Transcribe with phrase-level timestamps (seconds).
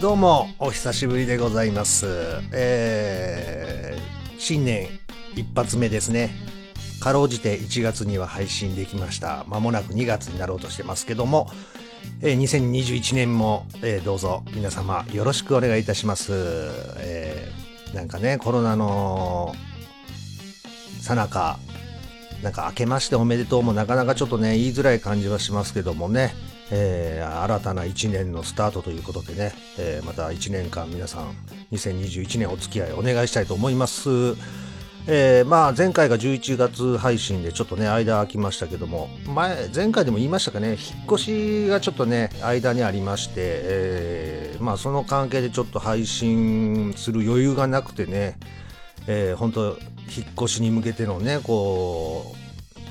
[0.00, 2.06] どうもお久しぶりでございます。
[2.52, 4.86] えー、新年
[5.34, 6.30] 一発目ですね。
[7.00, 9.44] かろうじて1月には配信できました。
[9.48, 11.50] まもなく2月になろうとしてますけども、
[12.22, 16.30] えー2021年も、えーどうぞ皆様よろしくお願いいたします。
[16.98, 19.52] えーなんかね、コロナの
[21.00, 21.58] さなか、
[22.44, 26.34] なんか明けましておめでとうもなかなかちょっとね、言いづらい感じはしますけどもね、
[26.70, 31.34] えー新たな1年のスタートということでね、えーまた1年間皆さん
[31.72, 34.08] 2021年お付き合いお願いしたいと思います。
[35.10, 48.38] えーまあ前回が11月配信でちょっとね間空きましたけども前前回でも言いましたかね引っ越しがちょっとね間にありまして、えーまあその関係でちょっと配信する余裕がなくてね、
[49.06, 49.78] えー、本当
[50.14, 52.34] 引っ越しに向けてのねこ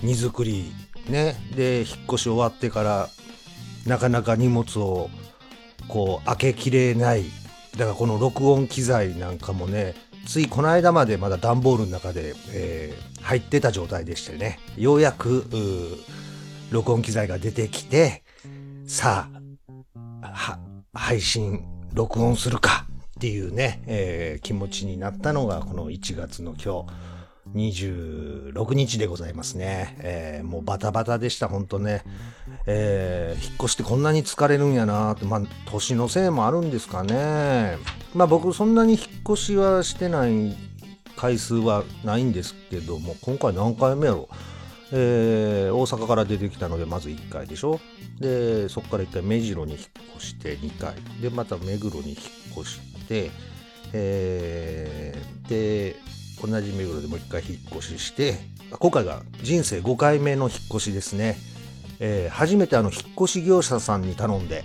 [0.01, 0.71] う荷造り
[1.09, 3.09] ねで引っ越し終わってから
[3.87, 5.09] なかなか荷物を
[5.87, 7.25] こう開けきれない。
[7.77, 9.93] だからこの録音機材なんかもね
[10.25, 14.57] ついこの間までまだ段ボールの中で、えー入ってた状態でしてね。
[14.77, 15.45] ようやく
[16.71, 18.23] 録音機材が出てきて
[18.85, 19.27] さ
[20.21, 20.59] あ
[20.93, 27.16] 配信録音するかっていうね、えー気持ちになったのがこの1月の今日。
[27.55, 32.03] 26日でございますね、えーもうバタバタでした本当ね、
[32.65, 35.25] えー引っ越してこんなに疲れるんやなって。
[35.25, 37.77] まあ年のせいもあるんですかね。
[38.13, 40.55] まあ僕そんなに引っ越しはしてない
[41.15, 44.29] 回数はないんですけども今回何回目やろ
[44.91, 47.79] えー大阪から出てきたのでまず1回でしょ。
[48.19, 49.81] でそこから1回目白に引っ
[50.17, 50.93] 越して2回。
[51.21, 52.17] でまた目黒に引っ
[52.61, 53.31] 越して
[53.93, 55.95] えーで
[56.41, 58.35] 同じ目黒でもう1回引っ越しして
[58.71, 61.37] 今回が人生5回目の引っ越しですね、
[61.99, 64.63] えー初めてあの引っ越し業者さんに頼んで、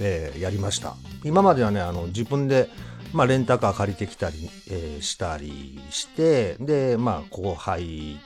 [0.00, 0.94] えーやりました。
[1.22, 2.68] 今まではねあの自分で
[3.12, 8.18] まあ、レンタカー借りてきたり、えーしたりしてでまあ後輩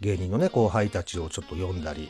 [0.00, 2.08] 芸人のね後輩たちをちょっと呼んだり、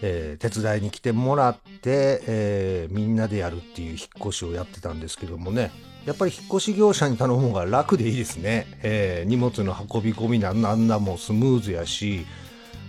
[0.00, 5.70] えー手伝いに来てもらって、えーみんなでやるっていう引っ越しをやってたんですけどもね
[6.08, 12.24] やっぱり引っ越し業者に頼む方が楽でいいですね、えー荷物の運び込みなんなんだもスムーズやし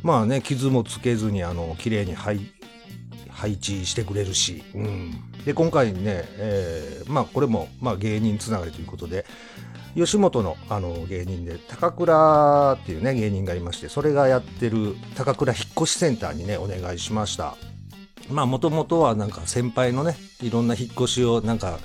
[0.03, 2.40] まあね傷もつけずにあの綺麗に配
[3.30, 5.12] 配置してくれるし、うん、
[5.44, 6.00] で今回ね、
[6.38, 9.25] えーまあこれも、まあ、芸人つながりということで
[9.96, 17.57] 吉本のあの芸人で高倉っていうね芸人がいましてそれがやってる高倉引っ越しセンターにねお願いしました。
[18.31, 21.80] まあもともとはなんか先輩のねいろんな引っ越しをなんか、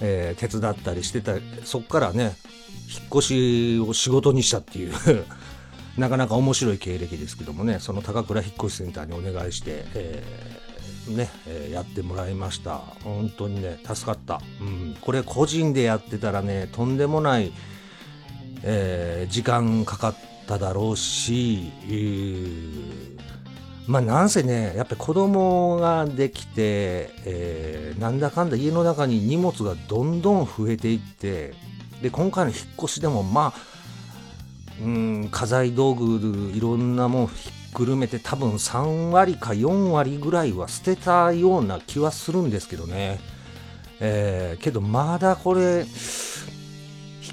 [0.00, 1.34] えー手伝ったりしてた
[1.64, 2.36] そっからね
[2.88, 4.92] 引っ越しを仕事にしたっていう
[5.98, 12.78] なかなか面白い経歴ですけどもねその高倉引っ越しセンターにお願いして、えーね、えーやってもらいました。
[13.04, 17.52] 本当にね助かった、うん、これ個人でやってたらねとんでもない、
[18.62, 20.14] えー時間かかっ
[20.46, 23.09] ただろうし、えー
[23.90, 31.54] まあなんせねやっぱり子供ができて、えーなんだかんだ家の中に荷物がどんどん増えていって
[32.00, 33.54] で今回の引っ越しでもまあ
[34.80, 43.18] うん家財道具いろんなもんひっくるめて多分3割か4割ぐらいは捨てたような気はするんですけどね、
[43.98, 45.84] えーけどまだこれ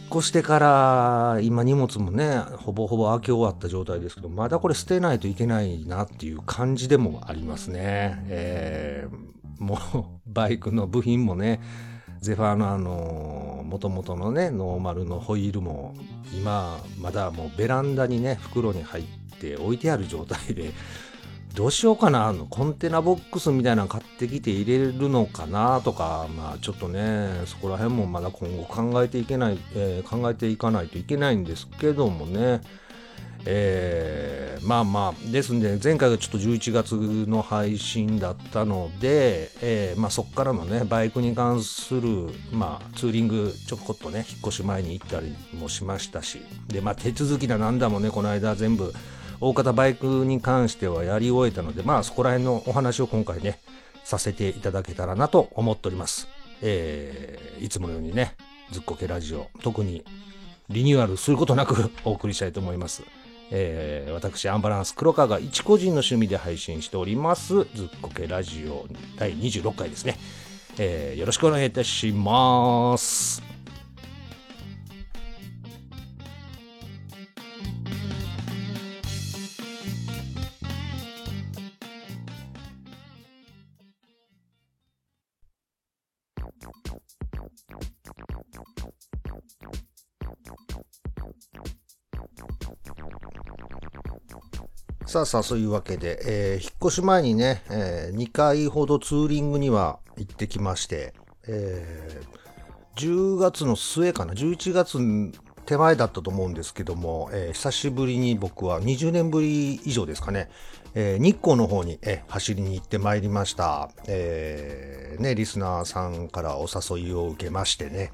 [0.10, 11.60] 越してから今荷物もねほぼほぼ開け終わった状態ですけどまだこれ捨てないといけないなっていう感じでもありますね、えーもう バイクの部品もね
[12.22, 15.94] ゼファーのあの元々のねノーマルのホイールも
[16.34, 19.06] 今まだもうベランダにね袋に入っ
[19.40, 20.72] て置いてある状態で
[21.58, 32.62] どうしようかなあのコンテナボックスみたいなの買ってきて入れるのかなとかまあちょっとねそこら辺もまだ今後考えていけない、えー考えていかないといけないんですけどもね。
[33.46, 36.92] えーまあまあですんで前回がちょっと11月
[37.30, 48.94] の配信だったので、えーまあ、そこからのねバイクに関する、まあ、ツーリングちょこっとね引っ越し前に行ったりもしましたしで、まあ、手続きだなんだもねこの間全部
[49.40, 53.60] 大型バイクに関してはやり終えたのでまあそこら辺のお話を今回ね
[54.04, 56.28] させていただけたらなと思っております。
[56.62, 58.36] えーいつものようにね
[58.72, 60.06] ずっこけラジオ特に
[60.70, 63.04] リニューアルすることなく お送りしたいと思います。
[63.50, 68.86] えー私、アンバランス黒川が一個人の趣味で配信しております、ずっこけラジオ
[69.18, 70.18] 第26回ですね。
[70.78, 73.47] えーよろしくお願いいたします。
[95.08, 101.14] さあさあ、そういうわけで、えー、引っ越し前にね、えー、2回ほどツーリングには行ってきまして、
[101.48, 104.98] えー、10月の末かな、11月
[105.68, 110.50] 手前だったと思うんですけども、えー、久しぶりに僕は20年ぶり以上ですかね、
[110.96, 113.92] えー、日光の方に、えー、走りに行ってまいりました。
[114.08, 118.12] えー、ね、リスナーさんからお誘いを受けましてね、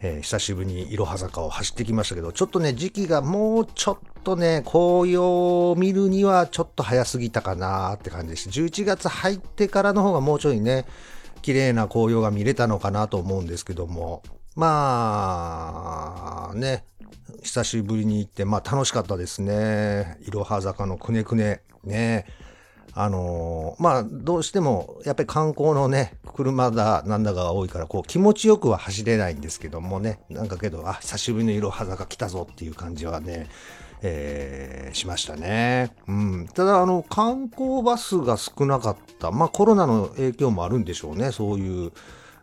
[0.00, 8.50] えー、久しぶりにいろは坂を走ってきましたけど、ちょっとね、時期がもうちょっとね、紅葉を見るにはちょっと早すぎたかなって感じでした。
[8.50, 10.84] 11月入ってからの方がもうちょいね、
[11.42, 14.22] 綺麗な紅葉が見れたのかなと思うんですけども、
[14.58, 16.84] まあ、ね、
[17.44, 20.18] 久しぶりに行って、まあ楽しかったですね。
[20.26, 22.26] いろは坂のくねくね、ね。
[22.92, 33.46] あのー、まあ、どうしても、やっぱり観光のね、車だ、なんだが多いから、こう、気持ちよくは走れないんですけどもね、なんかけど、あ、久しぶりの色肌が来たぞっていう感じはね、
[34.02, 35.92] えー、しましたね。
[36.08, 36.48] うん。
[36.52, 39.30] ただ、あの、観光バスが少なかった。
[39.30, 41.30] まあ、コロナの影響もあるんでしょうね。
[41.30, 41.92] そういう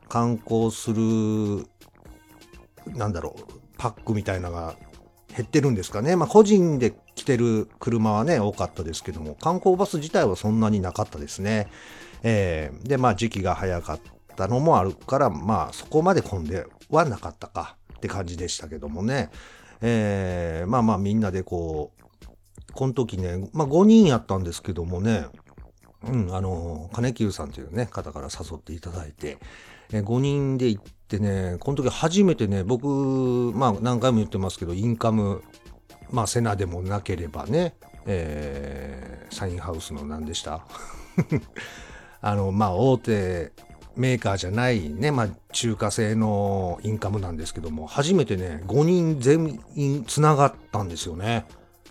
[0.07, 1.67] 観光する、
[2.87, 3.43] なんだろう、
[3.77, 4.75] パックみたいなのが
[5.35, 6.15] 減ってるんですかね。
[6.15, 11.67] まあ、個人で来てる車はね、多かったですけども、観光バス自体はそんなになかったですね。
[12.23, 13.99] えー、で、まあ、時期が早かっ
[14.35, 19.29] たのもあるから、まあ、そこまで混んではなかったかって感じでしたけどもね。
[19.81, 22.05] えー、まあまあ、みんなでこう、
[22.73, 25.25] この時ね、まあ、5人やったんですけどもね、
[26.07, 29.37] うん、あの、金久さんというね、方から誘っていただいて、
[29.91, 32.87] え5人で行ってね、この時初めてね、僕、
[33.55, 35.43] まあ何回も言ってますけど、インカム、
[36.11, 37.75] まあセナでもなければね、
[38.05, 40.65] えー、サインハウスの何でした？
[42.21, 43.51] あの、まあ大手
[43.95, 51.45] メーカーじゃないね、まあ中華製のインカムなんですけども、初めてね、5人全員繋がったんですよね。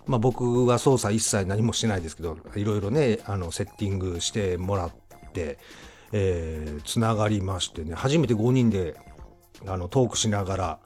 [0.07, 4.93] まあ僕は操作一切何もしないですけど、いろいろね、あの、セッティングしてもらっ
[5.33, 5.59] て、
[6.13, 8.95] えー、つながりましてね、初めて5人で
[9.67, 10.79] あのトークしながら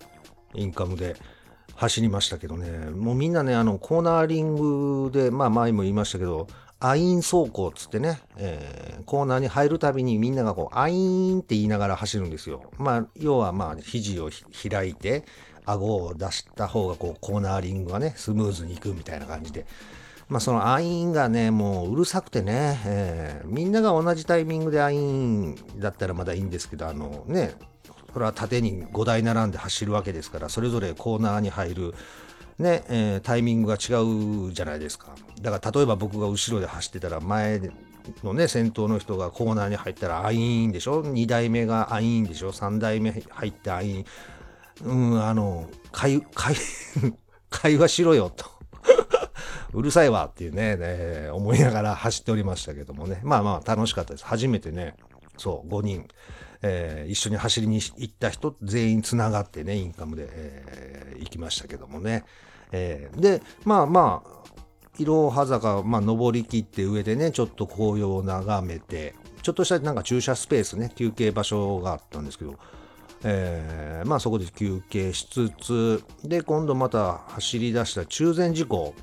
[0.54, 1.16] インカムで
[1.74, 4.54] 走りましたけどね、もうみんなね、あのコーナーリン
[5.04, 6.46] グで、まあ前も言いましたけど、
[6.80, 12.70] アイン走行っつってね、えー、コーナーに入るたびにみんながこう、アインって言いながら走るんですよ。
[12.78, 14.30] まあ、要はまあ、肘を
[14.70, 15.24] 開いて、
[15.70, 19.66] 顎を出した方がこう、コーナーリングがね、スムーズにいくみたいな感じで。
[20.28, 27.54] まあ、そのアインがね、もううるさくてね、えー、みんなが同じタイミングでアインだったらまだいいんですけど、あのね、
[28.12, 31.94] それは縦に5台並んで走るわけですから、それぞれコーナーに入る、
[32.58, 34.02] ね、えー、タイミングが違
[34.48, 35.14] うじゃないですか。
[35.40, 37.60] だから例えば僕が後ろで走ってたら前
[38.22, 44.04] のね、先頭の人がコーナーに入ったらアインでしょ ?2 台目がアインでしょ ?3 台目入ってアイン。
[44.84, 46.54] うん、あの、会、会、
[47.50, 48.44] 会話しろよと。
[49.74, 53.20] うるさいわっていうね、ね、思いながら走っておりましたけどもね。
[53.22, 54.24] まあまあ楽しかったです。
[54.24, 54.94] 初めてね、
[55.36, 56.08] そう、5人、
[56.62, 62.24] えー、一緒に走りに行った人全員つながってね、インカムで、えー、行きましたけどもね。
[62.72, 64.38] えー、で、まあまあ、
[64.98, 72.56] いろは坂、まあ、登り切って上でね、ちょっと紅葉を眺めて、ちょっとしたなんか駐車スペースね、休憩場所があったんですけど、
[73.24, 78.94] えー、まあそこで休憩しつつ、で、今度また走り出した中禅寺湖。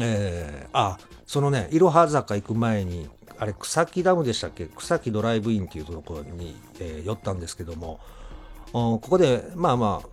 [0.00, 4.66] えー、あ、そのね、いろは坂行く前に、あれ、草木ダムでしたっけ？
[4.66, 7.98] 草木ドライブインっていうところに、えー、寄ったんですけども、
[8.72, 10.08] ここで、まあまあ、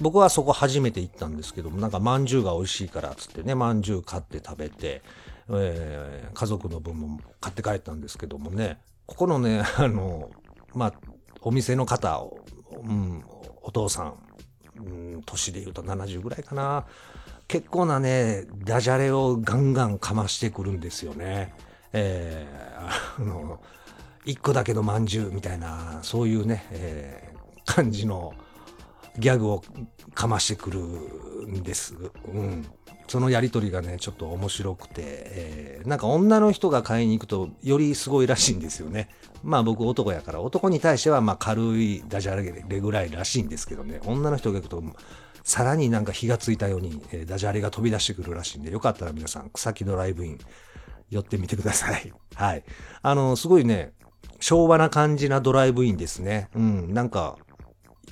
[0.00, 5.02] 僕はそこ初めて行ったんですけども、なんか饅頭が美味しいからっつってね、饅頭買って食べて、
[5.50, 10.30] えー、家族の分も買って帰ったんですけどもね、ここのね、あの、
[10.74, 10.92] まあ、
[11.40, 12.38] お店の方を、
[12.72, 13.24] うん、
[13.62, 14.14] お父さん、
[14.76, 14.80] う
[15.18, 16.86] ん、年で言うと70ぐらいかな、
[17.46, 21.54] 結構なね、ダジャレをガンガンかましてくるんですよね。
[21.92, 23.60] えー、あの、
[24.24, 28.34] 一個だけのまんじゅうみたいな、そういうね、えー、感じの
[29.18, 29.62] ギャグを
[30.14, 31.96] かましてくるんです。
[32.26, 32.66] うん。
[33.08, 39.08] そのやりとりがね、ちょっと面白くて、えー、なんか女の人が買いに行くとよりすごいらしいんですよね。
[39.42, 44.82] まあ僕男やから男に対してはまあ軽いダジャレぐらいらしいんですけどね、女の人が行くと
[45.48, 50.38] さらになんか火がついたように、えー、ダジャレが飛び出してくるらしいんで、よかったら皆さん、草木ドライブイン、
[51.08, 52.12] 寄ってみてください。
[52.36, 52.64] はい。
[53.00, 53.94] あの、すごいね、
[54.40, 56.50] 昭和な感じなドライブインですね。
[56.54, 57.38] うん、なんか、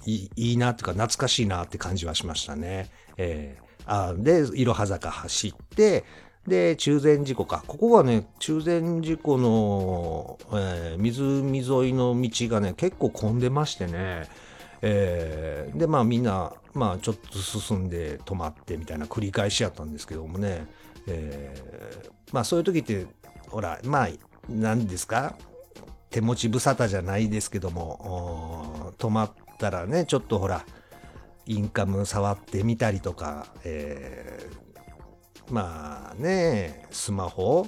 [0.07, 2.89] いいいなっていうか、懐かしいなって感じはしましたね。
[3.19, 6.05] えー、あで、いろは坂走って、
[6.47, 7.65] で、中禅寺湖か。
[7.67, 14.29] ここがね、中禅寺湖の、えー、湖沿いの道がね、結構混んでましてね、
[14.83, 20.67] えー、でまあみんなまあちょっと進んで止まってみたいな繰り返しやったんですけどもね、
[21.07, 23.07] えー、まあそういう時って
[23.49, 24.09] ほらまあ
[24.51, 25.35] 何ですか？
[26.11, 30.65] 手持ち無沙汰じゃないですけども止まったらねちょっとほら
[31.47, 37.67] インカム触ってみたりとか、えー、まあねスマホ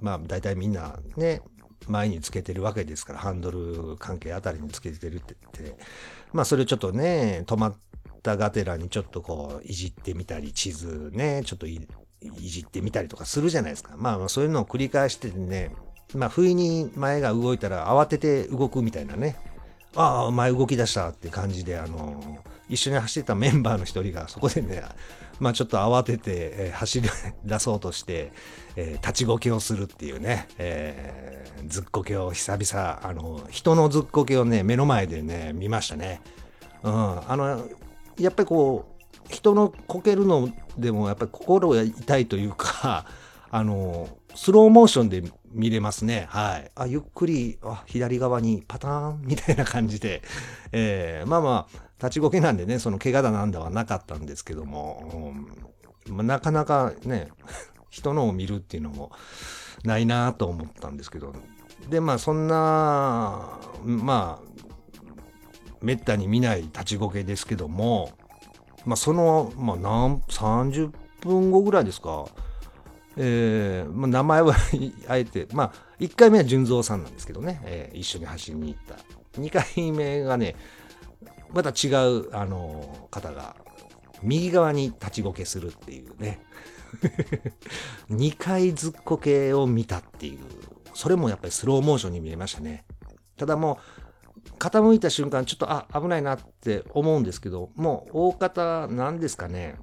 [0.00, 1.42] まあ大体みんなね
[1.88, 5.78] 前につけてるわけですからハンドル関係あたりにつけてるって言って
[6.32, 7.74] まあそれちょっとね止まっ
[8.22, 11.80] たがてらにちょっとこういじってみたり地図ねちょっとい
[12.20, 13.94] じってみたりとかするじゃないですか。
[13.96, 15.74] まあそういうのを繰り返してね
[16.14, 19.36] まあ不意に前が動いたら慌てて動くみたいなね。
[19.96, 22.38] ああ前動き出したって感じであの
[22.70, 24.82] 一緒に走ってたメンバーの一人がそこでね
[25.40, 27.08] まあちょっと慌てて、走り
[27.44, 28.32] 出そうとして、
[28.76, 36.20] え、立ちこけをするっていうね、えー、ずっこけを久々、あの、人のずっこけをね、目の前でね、見ましたね。
[36.82, 37.30] うん。
[37.30, 37.66] あの、
[38.18, 43.06] やっぱりこう、人のこけるのでもやっぱり心が痛いというか、
[43.50, 45.22] あの、スローモーションで
[45.52, 46.26] 見れますね。
[46.28, 46.70] はい。
[46.74, 50.22] あ、ゆっくり、あ、左側にパターンみたいな感じで、
[50.72, 55.34] えー、まあまあ、立ちこけなんでね、その怪我だなんだはなかったんですけども、
[56.08, 57.28] うん、なかなかね、
[57.90, 59.12] 人のを見るっていうのも
[59.84, 61.34] ないなと思ったんですけど、
[61.90, 64.50] で、まあそんな、まあ、
[65.82, 68.12] めったに見ない立ちこけですけども、
[68.86, 72.26] まあその、まあ何、30分後ぐらいですか、
[73.16, 74.54] えーまあ、名前は
[75.08, 78.96] あえて、まあ、1回目は純三さんなんですけどね、えー、一緒に走りに行った。
[79.40, 80.56] 2回目がね、
[81.52, 83.56] また違う、あの方が、
[84.22, 86.40] 右側に立ちこけするっていうね。
[88.10, 90.40] 2回ずっこけを見たっていう、
[90.94, 92.84] それもやっぱりスローモーションに見えましたね。
[93.36, 93.78] ただも
[94.46, 99.76] う、傾いた瞬間、ちょっと、あ、危ないなって思うんですけど、もう、大方、なんですかね。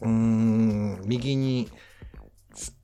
[0.00, 1.68] うーん、右に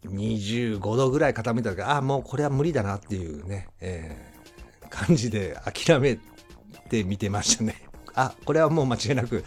[0.05, 6.19] 25度ぐらい傾いた時、あ、もうこれは無理だなっていうね、えー、感じで諦め
[6.89, 7.88] て見てましたね。
[8.19, 9.45] あ、これはもう間違いなく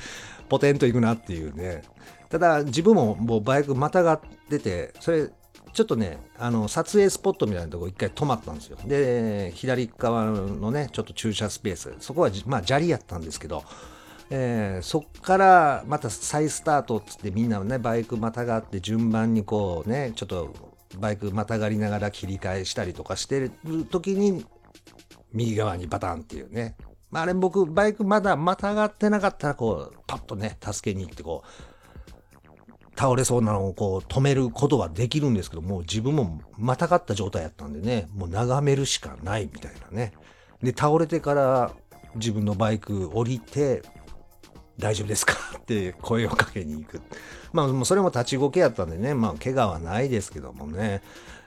[0.49, 1.83] ポテンといくなっていうね。
[2.29, 5.29] ただ自分ももうバイクまたがってて、それ
[5.73, 8.77] ちょっとね、あの、撮影スポットみたいなとこ一回止まったんですよ。
[8.85, 13.63] で、左側のね、ちょっと駐車スペース、そこは、まあ、砂利やったんですけど、
[14.29, 20.53] えー、そっからまた再スタートっつってみんなね、バイクまたがって順番にこうね、ちょっと
[20.99, 23.51] バイクまたがりながら切り替えしたりとかしてる
[23.89, 24.45] 時に、
[25.33, 26.75] 右側にバタンっていうね、
[27.12, 40.13] まあ、あれ僕、バイクまだまたがってなかったら、こう、パッとね、助けに行って、こう、倒れそうなのをこう止めることはできるんですけども、自分もまたがった状態やったんでね、もう眺めるしかないみたいなね。
[40.62, 41.72] で、倒れてから
[42.15, 43.82] 自分のバイク降りて、
[44.77, 45.34] 大丈夫ですか？
[45.58, 47.01] って声をかけに行く。
[47.53, 51.01] まあ、それも立ちこけやったんでね、まあ、怪我はないですけどもね、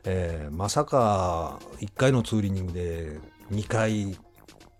[0.05, 3.19] えー、まさか1回のツーリングで
[3.53, 4.19] 2回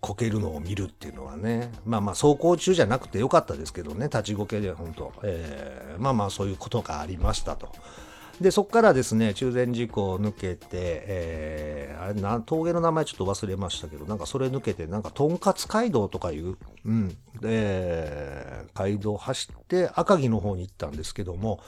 [0.05, 7.69] こけるのを見るっていうのはね、まあまあ走行中じゃなくてよかったですけどね、立ちこけで本当、えー、まあまあそういうことがありましたと。
[8.39, 21.61] で、そこからですね、中禅寺湖を抜けて、えー、あれな、峠の名前ちょっと忘れましたけど、なんかそれ抜けて、なんか、とんかつ街道とかいう、うん、で、街道を走って赤城の方に行ったんですけども、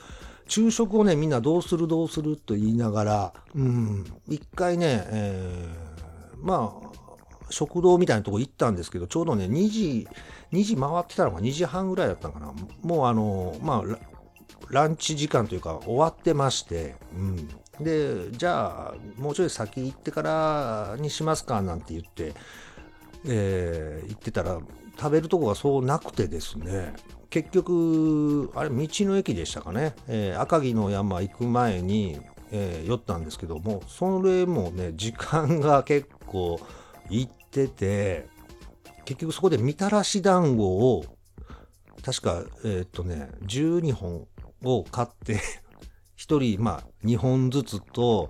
[0.47, 6.96] 昼食をね、みんなどうするどうすると言いながら、うん、一回ね、えー、まあ、
[7.49, 10.07] 食堂みたいなとこ行ったんですけど、ちょうどね、2時、
[10.51, 12.53] 2時回ってたのが2時半ぐらいだったのかな？
[12.81, 13.97] もうあの、まあ、
[14.69, 17.47] ランチ時間というか終わってまして、うん。
[17.83, 22.33] で、じゃあ、もうちょい先行ってからにしますかなんて言って、
[23.25, 24.59] えー、行ってたら、
[24.97, 26.93] 食べるとこがそうなくてですね、
[27.29, 32.19] 結局、あれ、道の駅でしたかね、えー、赤城の山行く前に、
[32.51, 36.59] えー、寄ったんですけども、それもね、時間が結構
[37.09, 38.27] 行ってて、
[39.05, 41.05] 結局そこでみたらし団子を、
[42.03, 44.27] 確か、えー、っとね、12本
[44.63, 45.39] を買って
[46.17, 48.29] 1人、まあ、2本ずつと、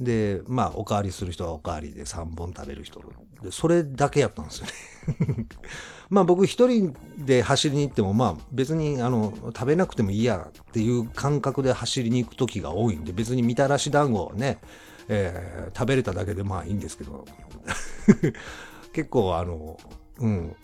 [0.00, 3.02] で、まあ、おかわりする人はおかわりで3本食べる人。
[3.42, 5.46] で、それだけやったんですよね
[6.10, 14.58] まあ僕一人で走りに行っても、まあ別にあの食べなくてもいいやっていう感覚で走りに行く時が多いんで、別にみたらし団子をね、
[15.08, 17.24] えー、食べれただけでまあいいんですけど、
[18.92, 19.78] 結構あの、
[20.18, 20.56] うん、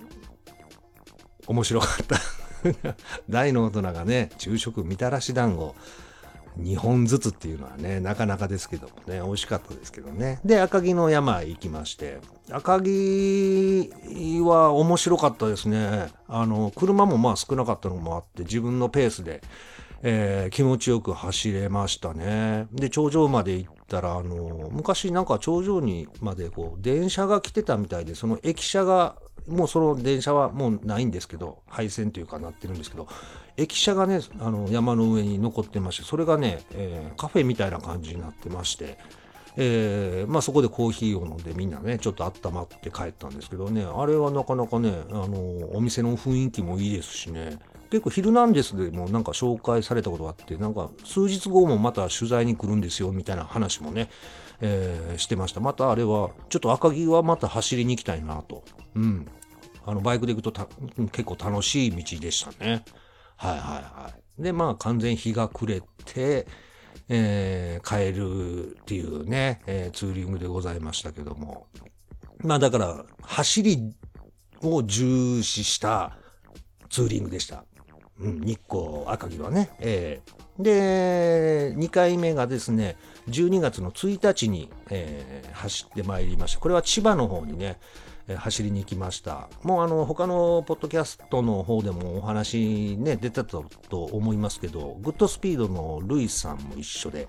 [1.46, 2.16] 面白かった
[3.28, 5.74] 大の大人がね、昼食みたらし団子、
[6.60, 10.40] 2本ずつっていうのはね、なかなかですけどもね、美味しかったですけどね。
[10.44, 12.18] で、赤城の山行きまして、
[12.50, 16.08] 赤城は面白かったですね。
[16.26, 19.42] あの、車もまあ少なかったのもあって、自分のペースで、
[20.02, 22.66] えー、気持ちよく走れましたね。
[22.72, 29.16] で、頂上まで行ったら、あの、昔なんか頂上にまでこう、電車が来てたみたいで、その駅舎が、
[29.46, 33.08] もうその電車はもうないんですけど、廃線というかなってるんですけど、
[33.56, 38.98] 駅舎がね、あの、山の上に残ってまして、それがね、えー、カフェみたいな感じになってまして、
[39.56, 47.58] えー、まあそこでコーヒーを飲んでみんなね、ちょっと温まって帰ったんですけどね、あれはなかなかね、あの、お店の雰囲気もいいですしね、
[47.90, 54.10] 結構「ヒルナンデス」でもなんか紹介されたことがあってなんか数日後もまた取材に来るんですよみたいな話もね、
[54.60, 55.60] えー、してました。
[55.60, 58.64] またあれはちょっと赤城はまた走りに行きたいなと。
[58.94, 59.26] うん。
[59.86, 60.68] あのバイクで行くと
[61.12, 62.84] 結構楽しい道でしたね。
[63.36, 64.42] はいはいはい。
[64.42, 66.46] でまあ完全日が暮れて
[67.10, 71.66] えー、帰るっていうね、えー、ツーリングでございましたけども。
[72.38, 73.94] まあだから、走り
[74.62, 76.18] を重視した
[76.88, 77.64] ツーリングでした。
[78.20, 79.70] うん、日光赤城はね。
[79.78, 82.96] えー、で、2回目がですね、
[83.28, 86.60] 12月の1日に、えー、走ってまいりました。
[86.60, 87.78] これは千葉の方にね、
[88.36, 89.48] 走りに行きました。
[89.62, 93.64] もうあの、他のポッドキャストの方でもお話ね、出てたと
[94.04, 97.28] 思いますけど、グッドスピードのルイさんも一緒で、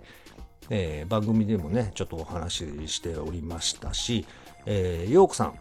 [0.70, 4.26] えー、番組でもね、ちょっとお話ししておりましたし、
[4.66, 5.54] えー、ヨークさん、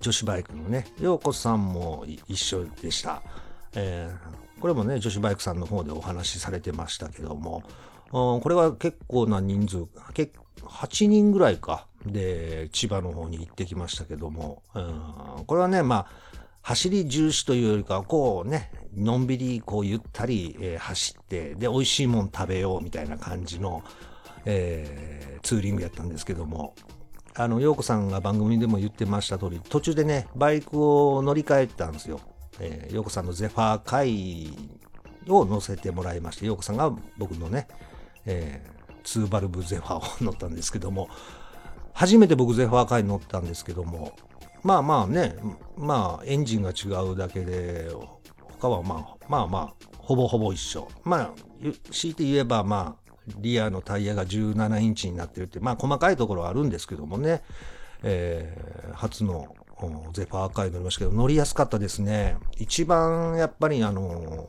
[0.00, 3.22] 女子バイクのね、ヨーコさんも一緒でした。
[3.74, 7.62] えーこれもね、女子バイクさんの方でお話しされてましたけども、
[8.10, 9.76] これは結構な人数、
[10.62, 14.62] 8人ぐらいか、で、千葉の方に行ってきましたけども、
[15.46, 16.06] これはね、まあ、
[16.62, 23.84] 走り重視というよりかは、こうね、のんびり、こうゆったり、えー、走って、で、美味しいもん食べようみたいな感じの、
[24.46, 26.74] えー、ツーリングやったんですけども、
[27.34, 32.20] あの、陽子さんが番組でも言ってました通り、途中でね、バイクを乗り換えたんですよ。
[32.60, 34.50] えー、陽子さんのゼファー会
[35.28, 37.68] を乗せてもらいまして、陽子さんが僕のね、
[38.24, 41.08] えー、2バルブゼファーを乗ったんですけども、
[41.92, 44.12] 初めて僕ゼファー会に乗ったんですけども、
[44.62, 45.36] まあまあね、
[45.76, 47.88] まあエンジンが違うだけで、
[48.42, 50.88] 他はまあまあまあ、ほぼほぼ一緒。
[51.04, 51.30] まあ、
[51.90, 53.06] 強いて言えばまあ、
[53.38, 57.42] リアのタイヤが17インチになってるって、まあ細かいところはあるんですけどもね、
[58.02, 59.54] えー、初の
[60.12, 62.36] ゼファー会乗りましたけど、乗りやすかったですね。
[62.58, 64.48] 一番やっぱりあの、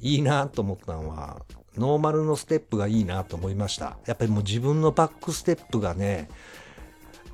[0.00, 1.42] いいなと思ったのは、
[1.76, 3.96] ノーマルのステップがいいなと思いました。
[4.06, 6.28] やっぱりもう自分のバックステップがね、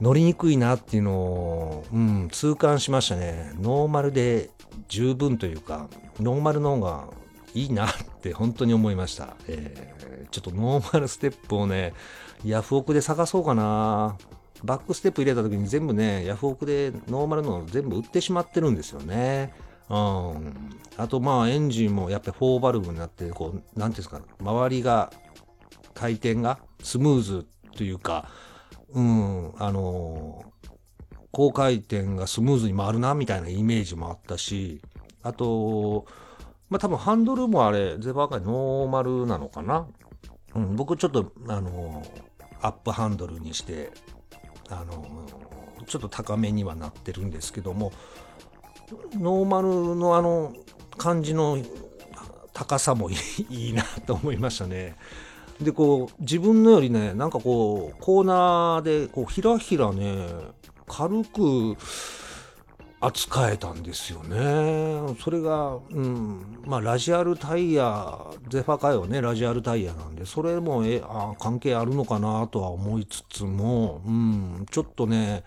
[0.01, 3.53] 乗りにくいなっていうのを、うん、痛感しましたね。
[3.61, 4.51] ノーマルで
[4.89, 5.89] 十分というか、
[6.21, 7.09] ノーマルの方が
[7.55, 9.37] いいなって本当に思いました。
[9.49, 11.95] えー、ちょっとノーマルステップをね、
[12.45, 14.17] ヤフオクで探そうかな。
[14.65, 19.53] バックステップ入れた時に全部ね、ヤフオクでノーマルの全部売ってしまってるんですよね。
[19.89, 20.55] うん。
[20.97, 25.13] あとまあエンジンもやっぱり4バルブになって、こう、なんていうんですか、周りが、
[25.95, 28.29] 回転がスムーズというか、
[28.93, 30.45] うん、あの
[31.33, 34.81] 高回転がスムーズに回るな、みたいなイメージもあったし、
[35.23, 36.07] あと、
[36.69, 39.87] まあ多分ハンドルもあれ、ゼバー界ノーマルなのかな。
[40.55, 42.03] うん、僕ちょっと、あの
[42.61, 43.91] アップハンドルにして
[44.71, 45.05] あの
[45.87, 47.93] ちょっと高めにはなってるんですけども
[49.15, 50.53] ノーマルのあの
[50.97, 51.59] 感じの
[52.53, 54.97] 高さもいいなと思いましたね。
[55.61, 60.27] でこう自分のよりねなんかこうコーナーでこうひらひらね
[60.87, 61.77] 軽く
[63.01, 65.15] 扱えたんですよね。
[65.21, 75.45] それが、うん、まあラジアルタイヤ、ゼファカイはね、ラジアルタイヤなんで、それもえあ関係あるのかなとは思いつつも、うん、ちょっとね、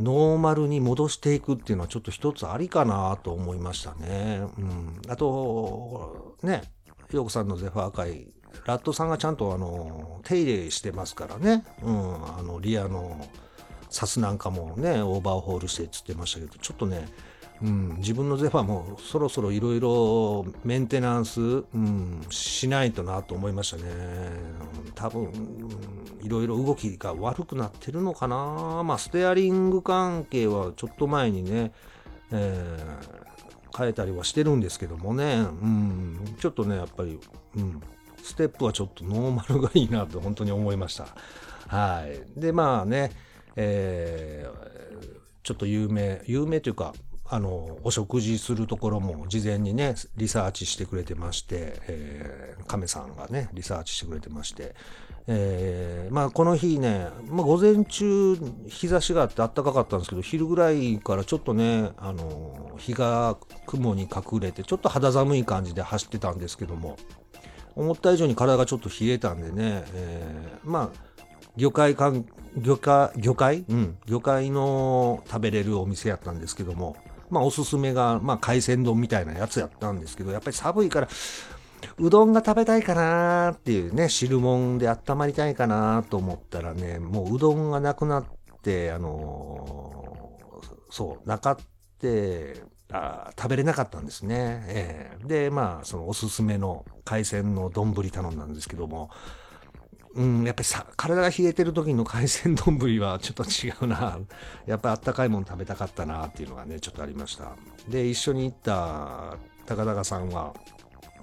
[0.00, 4.42] ノーマルに戻していくっていうのはちょっと一つありかなと思いましたね。
[4.58, 6.62] うん、あと、ね、
[7.10, 8.28] ヨーコさんのゼファー界、
[8.64, 11.64] ラットさんがちゃんとあの、手入れしてますからね。
[11.82, 13.26] うん、あの、リアの、
[13.90, 17.08] サスなんかもね、オーバーホールしてっつってましたけど、ちょっとね、
[17.60, 23.82] うん、自分のゼファーもそろそろいろいろメンテナンス、うん、しないとなと思いましたね。
[24.94, 25.32] 多分、
[26.22, 28.82] いろいろ動きが悪くなってるのかな。
[28.84, 31.72] まあ、ステアリング関係はちょっと前にね、
[32.30, 37.18] えー、変えたりはしてるんですけどもね、うん、ちょっとね、やっぱり、
[37.56, 37.80] うん、
[38.22, 41.08] ステップはちょっとノーマルがいいなと本当に思いました。
[41.66, 42.40] はい。
[42.40, 43.10] で、まあね、
[43.60, 46.94] えー、ちょっと有名、有名というか、
[47.30, 54.76] あの、お食事するところも事前にね、リサーチしてくれてまして、えー、亀さんがね、リサーチしてくれてまして、
[55.26, 66.96] えー、まあこの日ね、まあ、午前中日差しがあって暖かかったんですけど、昼ぐらいからちょっとね、あの、日が雲に隠れて、ちょっと肌寒い感じで走ってたんですけども、
[67.74, 71.08] 思った以上に体がちょっと冷えたんでね、えー、まあ、
[71.56, 72.24] 魚介かん、
[72.60, 73.64] 魚介、魚介？
[73.68, 76.96] うん、魚介の食べれるお店やったんですけども、
[77.30, 81.08] まあおすすめが、まあ海鮮丼みたいなやつやったんですけど、やっぱり寒いから、
[81.98, 88.24] うどんが食べたいかなっていうね、汁物で温まりたいかなと思ったらね、もううどんがなくなっ
[88.62, 91.56] て、あのー、そう、なかっ
[92.00, 94.64] て、あ食べれなかったんですね。
[94.68, 99.10] えー、で、まあ、そのおすすめの海鮮の丼頼んだんですけども、
[100.14, 104.18] うん、やっぱりさ、体が冷えてる時の海鮮丼はちょっと違うな。
[104.66, 107.52] やっぱりあったかいもの食べたかったなっていうのがね、ちょっとありました。
[107.88, 110.54] で、一緒に行った高高さんは、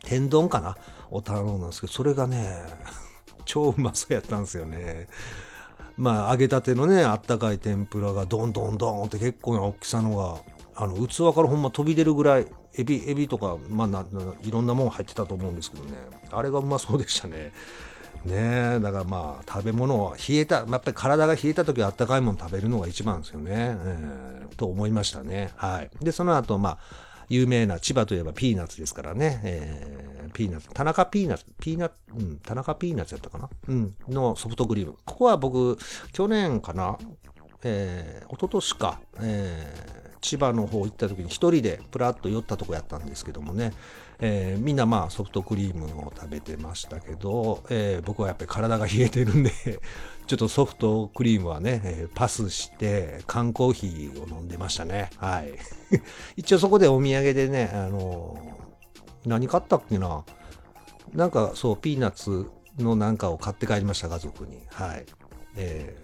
[0.04, 0.78] 天丼かな？
[1.12, 2.64] を頼んだんですけど、それがね、
[3.46, 5.08] 超うまそうやったんですよね。
[5.98, 10.42] まあ、揚げたてのね、あったかい天ぷらがどんどんどんって結構な大きさのが、
[10.76, 14.06] あの、器からほんま飛び出るぐらい、エビ、エビとか、まあ、
[14.44, 15.92] いろんなもん入ってたと思うんですけどね。
[16.32, 17.54] あれがうまそうでしたね。
[18.26, 23.52] ねだからまあ、食べ物は冷えた、やっぱり体が冷えた時はあったかいもの食べるのが一番ですよね。
[23.54, 25.52] えー、と思いましたね。
[25.56, 25.90] はい。
[26.02, 26.78] で、その後、まあ、
[27.30, 34.96] 有名な千葉といえばピーナッツですからね、えー、ピーナッツ、田中ピーナッツ、ピーナッツ、うん、田中ピーナッツやったかなうん、のソフトクリーム。
[35.06, 35.78] ここは僕、
[36.12, 36.98] 去年かな
[37.68, 43.74] えー、一昨年か、えー、千葉の方行った時に一人でプラッと寄ったとこやったんですけどもね、
[44.20, 49.52] えー、みんなまあソフトクリームを食べてましたけど、えー、僕はやっぱり体が冷えてるんで
[50.28, 55.10] ちょっとソフトクリームはね、えー、パスして缶コーヒーを飲んでましたね。
[55.18, 55.54] はい。
[56.36, 58.38] 一応そこでお土産でね、あの
[59.26, 60.24] 何買ったっけな？
[61.14, 64.62] なんかそう、ピーナッツのなんかを買って帰りました、家族に。
[64.72, 65.06] はい。
[65.56, 65.96] え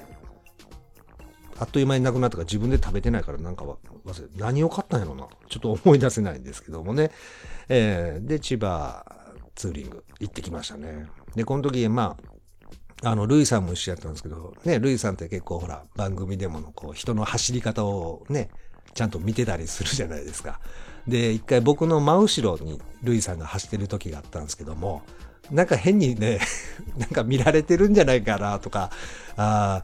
[1.56, 3.66] ー、あっという間になくなったから自分で食べてないからなんか
[4.06, 5.28] 忘れ、何を買ったんやろうな。
[5.50, 7.12] ちょっと思い出せないんですけどもね。
[7.70, 9.06] えー、で、千葉
[9.56, 11.08] ツーリング行ってきましたね。
[11.36, 12.18] で、この時、ま
[13.04, 18.50] あ、あの、ルイさんも一緒やったんですけど、ね、ルイさんって結構ほら、番組でもの、こう、人の走り方をね、
[18.94, 20.60] ちゃんと見てたりするじゃないですか。
[21.08, 25.02] で、一回僕の真後ろにルイさんが走ってる時があったんですけども、
[25.50, 26.40] なんか変にね、
[26.98, 28.92] なんか見られてるんじゃないかなとか、
[29.36, 29.84] あ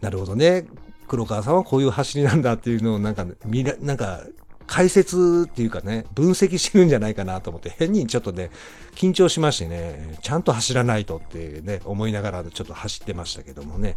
[0.00, 0.66] なるほどね。
[1.08, 4.22] 黒川さんはこういう走りなんだっていうのをなんか、見ら、なんか
[4.68, 8.50] 解説っていうかね、分析してるんじゃないかなと思って、変にちょっとね、
[8.94, 13.94] 緊張しましてね、ちゃんと走らないとってね、思いながらちょっと走ってましたけどもね、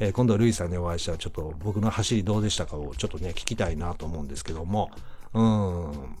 [0.00, 4.90] えー、今度ルイさんにお会いしたらちょっと僕の走りどうでしたかをちょっとね、聞きたいなと思うんですけども、
[5.34, 6.16] うん、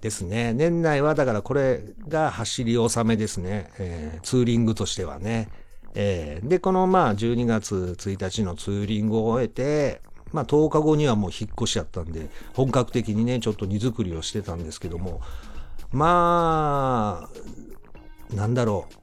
[0.00, 0.52] ですね。
[0.52, 3.70] 年内はだからこれが走り納めですね。
[3.78, 5.48] えー、ツーリングとしてはね。
[5.98, 15.22] えー、で、このまあ12月1日のツーリングを終えて、まあ10日後にはもう引っ越しやったんで、本格的にね、ちょっと荷造りをしてたんですけども、
[15.92, 17.28] ま
[18.30, 18.96] あ、なんだろう。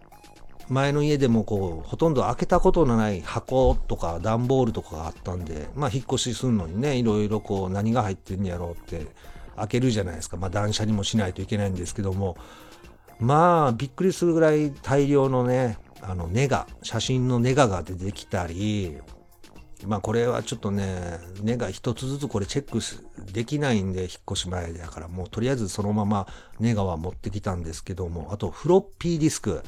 [0.69, 9.08] 前の家でもこう、ほとんど開けたことのない箱とか段ボールとかがあったんで、まあ引っ越しするのにね、いろいろこう何が入ってんやろうって
[9.56, 10.38] 開けるじゃないですか。
[10.38, 12.38] まあ断捨離もしないといけないんですけども、
[13.19, 18.97] まあびっくりするぐらい大量のね、あのネガ、写真のネガが出てきたり、
[19.85, 22.79] まあこれはちょっとね、根が一つずつこれチェック
[23.31, 26.27] できないんで、引っ越し前だから、もうとりあえずそのまま
[26.59, 29.63] ネガは持ってきたんですけども、あとフロッピーディスク。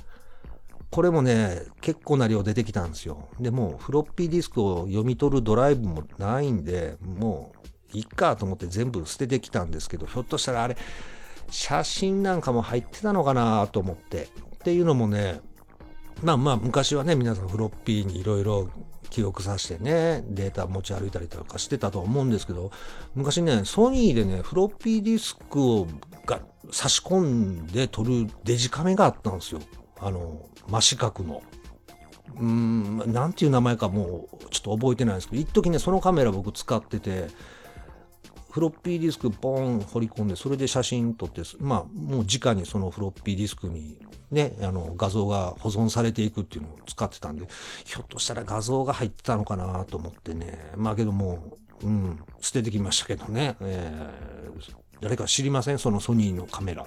[0.91, 3.27] これもね、結構な量出てきたんですよ。
[3.39, 7.53] で、もうフロッピーディスクを読み取るドライブもないんで、も
[7.93, 10.77] ういっかと思って全部捨ててきたんですけど、ひょっとしたらあれ、
[11.49, 14.29] 写真なんかも入ってたのかなと思って。
[14.55, 15.41] っていうのもね、
[16.23, 18.69] まあまあ昔はね、皆さんフロッピーにいろいろ
[19.09, 22.71] 記憶させてね、データ持ち歩いたりとかしてたと思うんですけど、
[23.13, 25.87] 昔ね、ソニーでね、フロッピーディスクを
[26.25, 29.61] が差し込んで撮るデジカメがあったんですよ。
[29.99, 31.43] あの、真四角の。
[32.37, 37.27] うーん、なんていう名前かもうちょっと覚えてないんですけど、一時ね、そのカメラ僕使ってて、
[38.55, 43.97] フロッピーディスクボーン掘り込んで、それで写真撮って、まあ、もう直にそのフロッピーディスクに
[44.35, 47.47] ね、あの、画像が保存されていくっていうのを使ってたんで、
[47.85, 50.71] ひょっとしたら画像が入ってたのかなと思ってね。
[50.75, 53.55] まあけども、うん、捨ててきましたけどね。
[53.61, 55.79] えー、誰か知りません？
[55.79, 56.85] そのソニーのカメラ。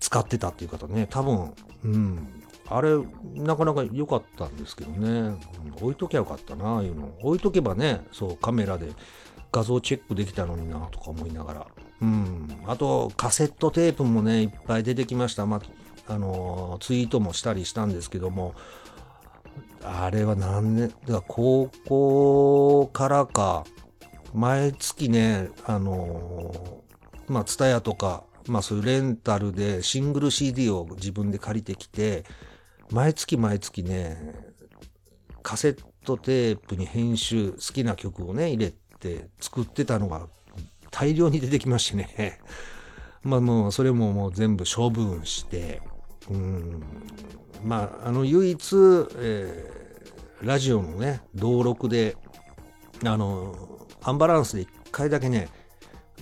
[0.00, 1.06] 使ってたっていう方ね。
[1.08, 2.42] 多分、うん。
[2.68, 2.98] あれ、
[3.34, 5.38] なかなか良かったんですけどね。
[5.80, 7.10] 置いときゃよかったな、ああいうの。
[7.20, 8.88] 置いとけばね、そう、カメラで
[9.52, 11.66] 画像チェックできたのになとか思いながら。
[12.02, 12.48] うん。
[12.66, 15.46] あと、カセットテープもね、いっぱい出てきました。
[15.46, 15.60] まあ、
[16.08, 18.54] あの、ツイートもしたりしたんですけども、
[19.82, 23.64] あれは何年、だ高校からか、
[24.34, 32.24] 毎月ね、あのー、まあ、ツタヤとか、まあそういうレンタルでシングル CD を自分で借りてきて、
[32.90, 34.34] 毎月毎月ね、
[35.42, 40.28] カセットテープに編集、好きな曲をね、入れて作ってたのが
[40.90, 42.40] 大量に出てきましてね。
[43.22, 45.82] まあもうそれももう全部処分して、
[47.64, 48.76] まああの唯一、
[49.18, 52.16] えー、ラジオのね、登録で、
[53.04, 55.48] あの、アンバランスで一回だけね、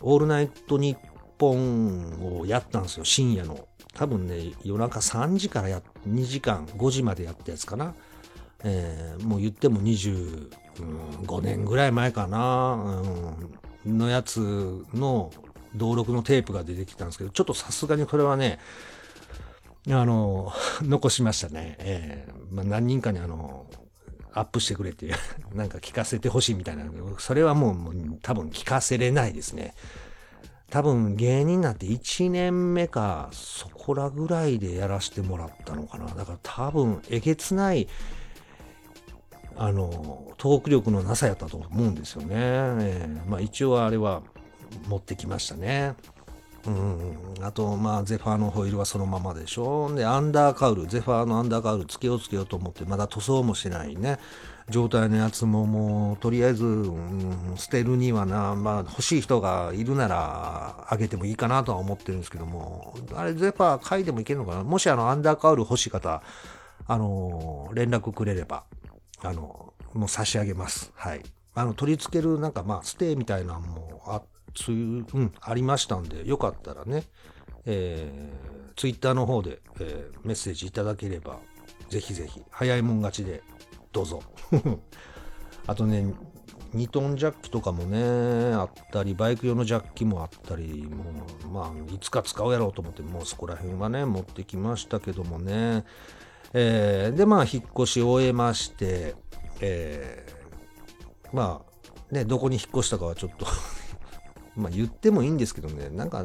[0.03, 3.69] オールナイトニッ本をやったんですよ、深夜の。
[3.95, 7.95] 多分ね、夜中3時からや、2時間、5時までやったやつかな。
[8.65, 13.03] えー、もう言っても25年ぐらい前かな、
[13.85, 15.31] うん、のやつの
[15.75, 18.59] 登録のテープが出てきたんですけど、ちょっとさすがにこれはね、
[19.89, 21.77] あの、 残しましたね。
[21.79, 23.67] えー、まあ、何人かにあの、
[24.33, 25.15] アップしてくれっていう、
[25.55, 26.85] なんか聞かせてほしいみたいな、
[27.19, 29.75] それはもうもう多分聞かせれないですね。
[30.71, 36.07] 多分芸人になって1年目か、そこらぐらいでやらせてもらったのかな。
[36.07, 37.87] だから多分、えげつない、
[39.57, 42.29] あの、トーク力のなさやったと思うんですよね。
[42.33, 44.23] えー、まあ一応あれは
[44.89, 45.95] 持ってきましたね。
[46.67, 49.95] うん、あと、まあ、ゼファーのホイールはそのままでしょ。
[49.95, 54.19] で、アンダーカウル、ゼファーのアンダーカウルつけようつけようと思って、まだ塗装もしないね。
[54.71, 64.65] 状態のやつももう、とりあえず、うん、捨てるにはな、まあ、欲しい人がいるなら、あげてもいいかなとは思ってるんですけども、あれ、ゼファー買いでもいけるのかな？
[64.65, 66.23] もし、あの、アンダーカウル欲しい方、
[66.87, 68.65] あの、連絡くれれば、
[69.23, 70.93] あの、もう差し上げます。
[70.95, 71.23] はい。
[71.55, 74.23] あの、取り付ける、なんか、まあ、ステーみたいなのもあっ
[74.55, 77.05] そう、うん、ありましたんで、よかったらね、
[77.67, 81.39] えー、ツイッターの方で、えー、メッセージいただければ、
[81.89, 83.43] ぜひぜひ、早いもん勝ちで、
[83.93, 84.23] どうぞ。
[85.67, 86.13] あとね、
[86.75, 91.05] 2トンジャッキとかもね、あったり、バイク用のジャッキもあったり、も
[91.45, 95.85] う、まあ、いつか使うやろうと思って、もうそこら辺はね、持ってきましたけどもね。
[96.53, 99.15] えー、で、まあ、引っ越し終えまして、
[99.61, 103.47] えー、まあ、ね、どこに引っ越したかはちょっと
[104.57, 106.25] まあ言ってもいいんですけどね、なんか、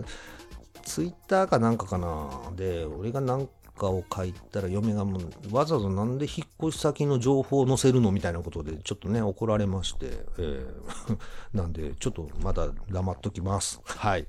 [0.83, 2.29] ツイッターかなんかかな。
[2.55, 11.17] で、俺がなんかを書いたら嫁がもう、わざわざなんで引っ越し先の情報を載せるのみたいなことで、ちょっとね、怒られまして、えー
[11.53, 13.81] なんで、ちょっとまだ黙っときます。
[13.85, 14.27] はい。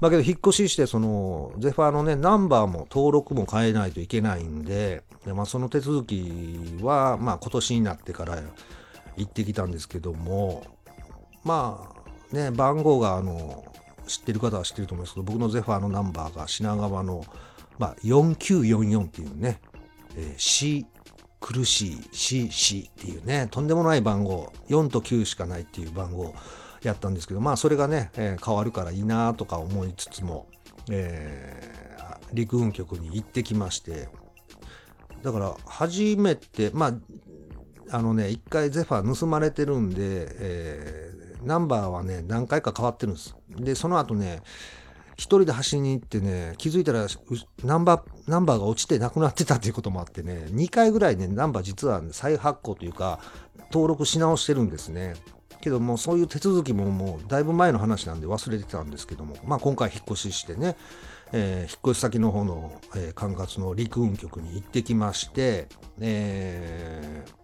[0.00, 8.42] まあけど、引っ越しして、その、ゼファーのね、ナンバーも登録も変えないといけないんで、でまあ、その手続きは、まあ、今年になってから
[9.16, 10.64] 行ってきたんですけども、
[11.44, 11.93] まあ、
[12.34, 13.64] ね、番号があの
[14.06, 17.24] 知ってる方は知ってると思いますけど、僕のゼファーのナンバーが品川の、
[17.78, 19.60] まあ、4944っていうね、
[20.16, 20.84] えー、死、
[21.40, 26.34] 苦しい、死、死っていうね、とんでもない番号、4と9しかないっていう番号
[26.82, 30.46] やったんですけど、まあそれがね、えー、変わるからいいなとか思いつつも、
[30.90, 34.08] えー、陸運局に行ってきまして、
[35.22, 41.13] だから初めて、まあ、あのね、一回ゼファー盗まれてるんで、え
[41.44, 43.36] ナンバーはね、何回か変わってるんです。
[43.50, 44.42] で、その後ね、
[45.16, 47.06] 一人で走りに行ってね、気づいたら
[47.62, 53.20] ナンバー、ナンバーが落ちてなくなってたっていうこともあってね、2回ぐらいね、ナンバー実は再発行というか、
[53.72, 55.14] 登録し直してるんですね。
[55.60, 60.76] けども、そういう手続きももうだいぶ前の話なんで忘れてたんですけども、まあ今回引っ越ししてね、
[61.32, 65.68] えー、引っ越し先の方の、えー、管轄の陸運局に行ってきまして、
[66.00, 67.43] えー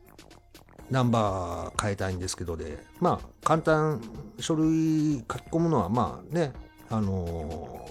[0.90, 4.00] ナンバー変えたいんですけどで、まあ、簡単、
[4.38, 6.53] 書類書き込むのは、まあね、
[6.88, 7.88] あの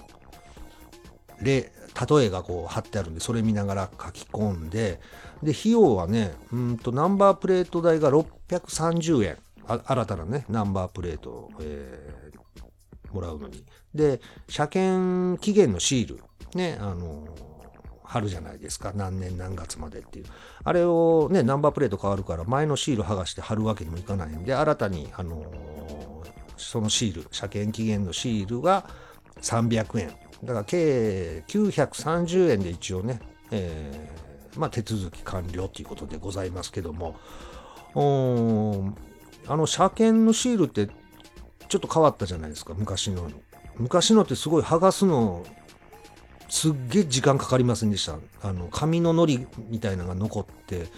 [1.40, 1.72] ー、例、
[2.18, 5.00] 例えがこう貼ってあるんで、それ見ながら書き込んで、
[5.42, 9.38] で、費用はね、うんと、ナンバープレート代が630円。
[9.66, 13.64] 新たなね、ナンバープレートを、えー、もらうのに。
[13.94, 16.20] で、車検期限のシール、
[16.54, 17.49] ね、あのー
[18.10, 18.92] 貼るじゃないですか。
[18.92, 20.24] 何年何月までっていう。
[20.64, 25.44] あれをね、ナンバープレート変わるから前のシール剥がして貼るわけにもいかないんで、新たに、あの、
[26.56, 28.90] そのシール、車検期限のシールが
[29.40, 30.08] 300円。
[30.42, 33.20] だから計930円で一応ね、
[33.52, 37.14] えー、まあ手続き完了ということでございますけども、
[37.94, 40.88] あの車検のシールって
[41.68, 43.30] ちょっと変わったじゃないですか、昔の。
[43.76, 45.44] 昔のってすごい剥がすの
[46.50, 48.18] すっげえ時間かかりませんでした。
[48.42, 50.88] あの、紙の糊みたいなのが残って、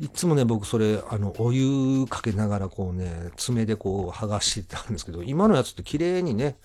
[0.00, 6.56] いつもね、僕それ、あの、お湯かけながらこうね、爪でこう剥がしてたんですけど、今のやつって綺麗にね、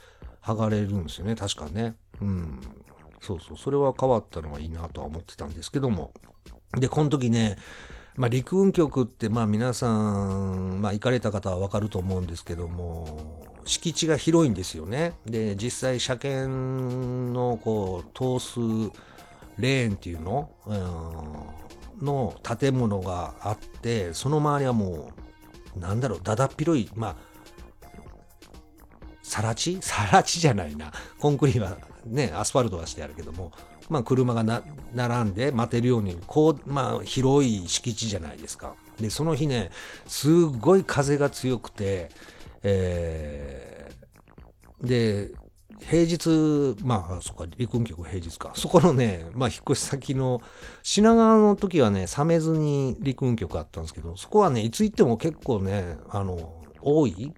[0.41, 1.95] 剥がれるんですよね、確かね。
[2.21, 2.61] うん。
[3.21, 6.13] そうそう、それは変わったのがいいなとは思ってたんですけども。
[6.79, 7.57] で、この時ね、
[8.17, 15.13] まあ、陸運局って、まあ、皆さん、まあ、行かれた方はわかると思うんですけども、敷地が広いんですよね。
[15.27, 16.51] で、実際、車検
[17.31, 18.59] の、こう、通す
[19.59, 25.11] レーンっていうの、うん、の建物があって、その周りはも
[25.75, 27.15] う、なんだろう、だだっ広い、まあ、
[29.21, 30.91] さら地さら地じゃないな。
[31.19, 33.51] コンクリはね、アスファルトはしてあるけども、
[33.89, 38.75] まあ、車がな並んで待てるように、こう、まあ、広い敷地じゃないですか。
[38.99, 39.69] で、その日ね、
[40.07, 42.09] すっごい風が強くて、
[42.63, 45.31] えー、で、
[45.79, 48.51] 平日、まあ、そっか、陸運局平日か。
[48.55, 50.41] そこのね、まあ、引っ越し先の、
[50.81, 57.33] 品川の時はね、冷めずに陸運局あったんですけど、そこはね、いつ行っても結構ね、あの、多い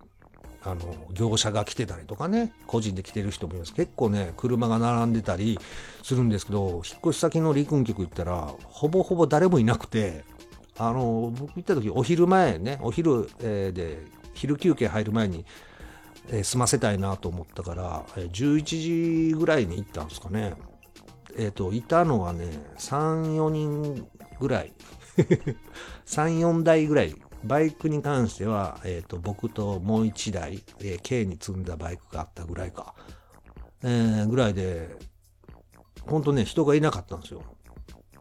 [0.64, 0.80] あの、
[1.14, 3.74] 業者が来てたりとかね、個人で来てる人もいます。
[3.74, 5.58] 結構ね、車が並んでたり
[6.04, 10.24] するんですけど、引っ越し先の陸運局行ったら、ほぼほぼ誰もいなくて、
[10.78, 14.02] あの、僕行った時、お昼前ね、お昼、えー、で、
[14.34, 15.46] 昼休憩入る前に、
[16.30, 20.54] えー、済ませたいなと思ったから、えー、11時ぐらいに行ったんですかね。
[21.38, 24.08] えっ、ー、と、いたのはね、3、4人
[24.40, 24.74] ぐらい。
[26.06, 27.14] 3、4台ぐらい
[27.44, 32.96] バイクに関しては、えっ、ー、と、僕ともう一台、えー、K に積んだバイクがあったぐらいか。
[33.84, 34.90] えー、ぐらいで、
[36.06, 37.42] ほんとね、人がいなかったんですよ。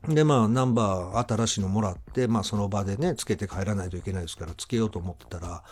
[0.06, 5.62] で、まあ、ナンバー新しいのもらって、まあ、その場でね、つけて帰らないといけないですから、つけようと思ってたら、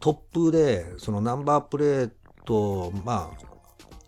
[0.00, 2.10] トップで、そのナンバープレー
[2.44, 3.56] ト、まあ、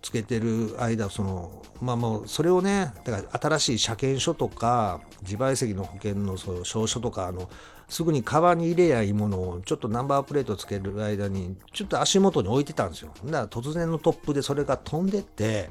[0.02, 7.50] つけてる間、その、まあもう、それをね、だから新しい車検証とか、自賠責の保険のそう証書とか、あの、
[7.88, 13.12] すぐにカバンに入れやいいものを、ちょっとナンバープレートつける間に、ちょっと足元に置いてたんですよ。
[13.24, 15.70] だから突然のトップでそれが飛んでって、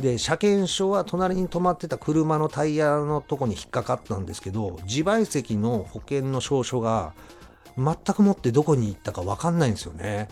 [0.00, 7.14] で、車検証は隣に止まってた車のタイヤのとこに引っかかったんですけど、自賠責の保険の証書が
[7.76, 10.28] 全くもってどこに行ったかわかんないんですよね。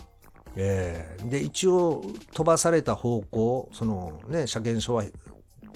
[0.57, 5.03] えー、で、一応飛ばされた方向、そのね、車検証は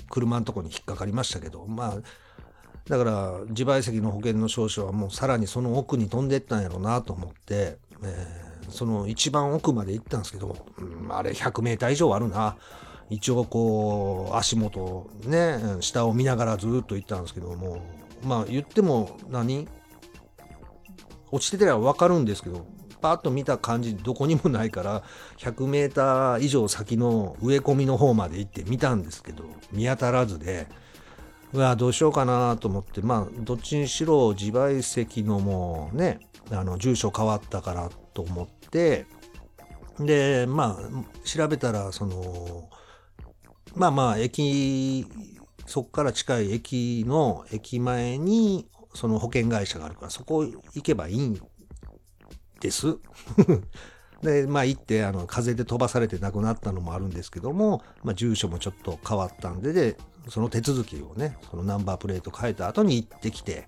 [0.10, 2.02] 車のとこに引っかかりましたけど、まあ、
[2.90, 12.58] だから自賠責の保険の証書はもうさらにその奥に飛んでったんやろうなと思って、えー、その一番奥まで行ったんですけど、うん、あれ100メーター以上あるな。
[13.12, 17.82] 一応こう足元ね、下を見ながらずっと行ったんですけども、
[18.24, 19.68] まあ言っても何？
[21.32, 22.66] 落ちててりゃわかるんですけど、
[23.02, 25.04] パッと見た感じどこにもないから
[25.38, 30.68] 100メーター以上先の植え込みの方まで行って見たんですけど見当たらずで
[31.52, 36.20] うわどうしようかなと思ってまあどっちにしろ自賠責のもうね
[36.52, 39.06] あの住所変わったからと思って
[40.00, 42.70] でまあ調べたらその
[43.76, 45.08] まあまあ駅
[45.66, 51.40] そこから近い駅の駅前にその保険会社があるからそこ行けばいいん
[52.60, 52.98] です。
[54.22, 63.68] で、まあ行って、あの、風で飛ばされて亡くなったのもあるんですけども、まあ住所もちょっと変わったんで、で、その手続きをね、そのナンバープレート変えた後に行ってきて、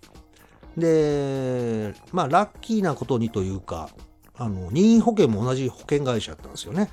[0.78, 3.90] で、まあラッキーなことにというか、
[4.36, 6.90] あの、任意保険も同じ保険会社だったんですよね。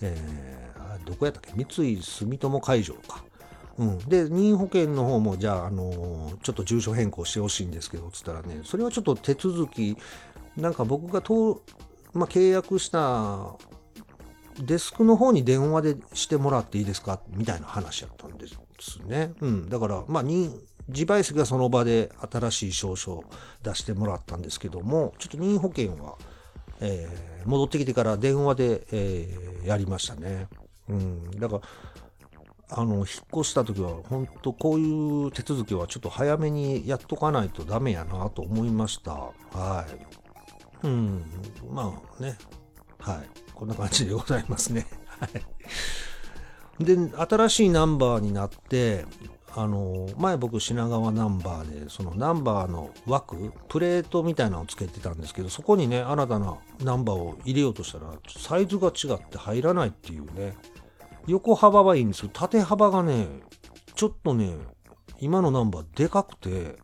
[0.00, 1.52] えー、どこやったっけ？
[1.52, 3.24] 三井住友海上か。
[3.78, 9.98] うん、で任意保険の方もじゃあ、あのー、ちょっと住所変更してほしいんですけどつったらねそれはちょっと手続き
[10.56, 11.60] なんか僕がと、
[12.14, 13.54] まあ、契約した
[14.58, 17.20] デスクの方に電話でしてもらっていいですか？
[17.28, 19.32] みたいな話やったんですよですね。
[19.40, 19.68] うん。
[19.68, 23.24] だから、まあ、自賠責はその場で新しい証書を
[23.62, 26.16] 出してもらったんですけども、ちょっと任意保険は、
[26.80, 30.48] えー、戻ってきてから電話で、えー、やりましたね。
[30.88, 31.30] うん。
[31.32, 31.62] だから、
[32.68, 39.12] あの、引っ越した時は、本当こういう手続きはちょっと早めにやっとかないとダメやなと思いました。
[39.12, 39.86] は
[40.82, 40.86] い。
[40.86, 41.24] うん、
[41.70, 42.36] まあね、
[42.98, 44.86] はい、こんな感じでございますね。
[45.06, 45.30] はい。
[46.78, 49.04] で、新しいナンバーになって、
[49.54, 60.54] あの、前僕品川ナンバーで、そのナンバーの枠、プレートみたいなのをつけてたんですけど、そこにね、新たなナンバーを入れようとしたら、サイズが違って入らないっていうね。
[61.26, 63.26] 横幅はいいんですけど、縦幅がね、
[63.94, 64.54] ちょっとね、
[65.18, 66.76] 今のナンバーでかくて、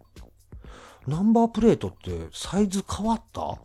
[1.06, 3.58] ナンバープレートってサイズ変わった？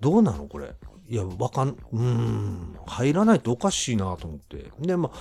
[0.00, 0.74] どうなのこれ？
[1.08, 4.70] いや、わかん、うん、入らないとおかしいなと思って。
[4.80, 5.18] で、まあ、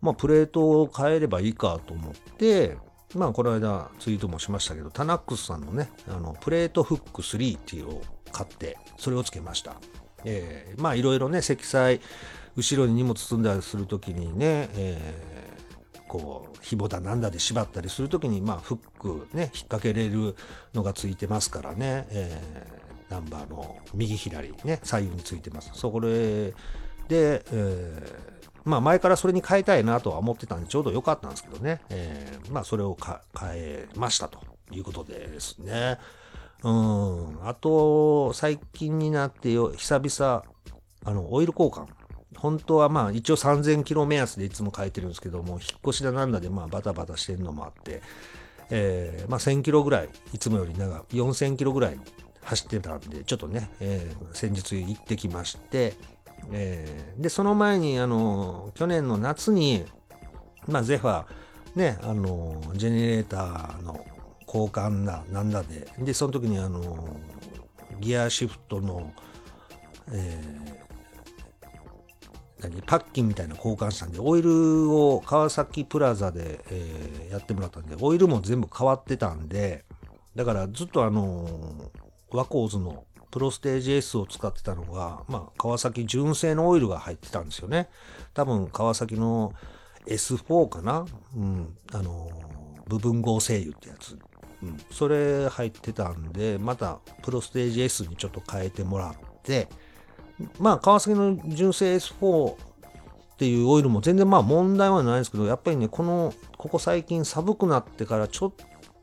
[0.00, 2.76] まあ、プレートを変えればいいかと思って、
[3.14, 8.02] まあこの間ツイートもしましたけどタナックスさんのねあのプレートフック3っていうを
[8.32, 9.76] 買ってそれをつけました、
[10.24, 12.00] えー、まあいろいろね積載
[12.56, 20.36] 後ろに荷物積んだりする時にね、えー、こう紐だなんだで縛ったりする時にまあフックね引っ掛けれる
[20.74, 22.77] のがついてますからね、えー、
[23.10, 26.54] ナンバーの右左ね左右についてますそこで
[27.08, 33.16] で、えーまあ前からそれに変えたいなとは思ってたんでちょうど良かったんですけどね、えー、まあそれを変
[33.54, 34.40] えましたと
[34.70, 35.98] いうことですね。
[36.62, 37.48] うん。
[37.48, 40.44] あと、最近になってよ、久々、
[41.04, 41.86] あの、オイル交換。
[42.36, 48.02] 本当はまあ一応3000キロ目安でいつも書いてるんですけども、引っ越しだなんだでまあバタバタしてるのもあって、
[48.70, 51.98] えー、まあ1000キロぐらい、いつもより長く、4000キロぐらい
[52.48, 55.94] 走ってたんで、ちょっとね、えー、先日行ってきまして、
[56.50, 59.84] えー、で、その前に、あの、去年の夏に、
[60.66, 64.02] まあ、ゼファー、ね、あの、ジェネレーターの
[64.46, 67.16] 交換だ、なんだで、で、その時に、あの、
[68.00, 69.12] ギアシフトの、
[70.10, 79.84] えー、何パッキンみたいな交換したんで、オイルを川崎プラザで、えー、やってもらったんで、オイルも全部変わってたんで、
[80.34, 81.90] だからずっとあの
[82.30, 87.88] ワコーズのプロステージ S を使ってたのが、まあ、川崎純正のオイルが入ってたんですよね。
[88.32, 89.52] 多分、川崎の
[90.06, 91.04] S4 かな？
[91.36, 91.76] うん。
[91.92, 92.30] あの、
[92.86, 94.18] 部分合成油ってやつ。
[94.62, 94.78] うん。
[94.90, 99.68] それ入ってたんで、また、プロステージ S にちょっと変えてもらって、
[100.58, 102.56] まあ、川崎の純正 S4 っ
[103.36, 108.52] ていうオイルも全然まあ問題はないんですけど、やっぱりね、この、ここ最近寒くなってからちょっ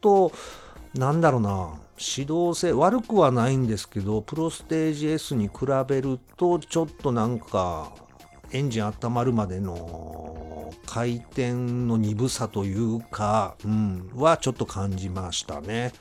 [0.02, 0.32] と、
[0.94, 7.94] なんだろうな、指導性悪くはないんですけどプロステージ S に比べるとちょっとなんか
[8.52, 15.92] エンジン温まるまでの回転の鈍さというか、うん、はちょっと感じましたね。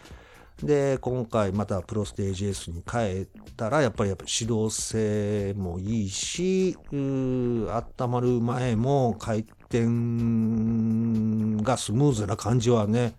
[0.63, 3.27] で、今回またプロステージ S に変え
[3.57, 9.81] たら、やっぱりやっぱ指導性もいいし、うー温まる前も回転
[11.65, 13.15] がスムーズな感じはね、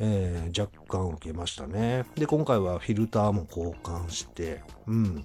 [0.00, 2.04] えー、若干受けましたね。
[2.14, 5.24] で、今回はフィルターも交換して、うん。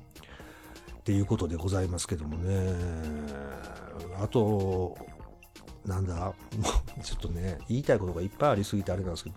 [0.99, 2.73] っていうことでございますけどもね。
[4.21, 4.97] あと、
[5.85, 6.33] なんだ、も
[6.99, 9.35] うちょっとね、言いたいことがいっぱいありすぎてあれなんですけど、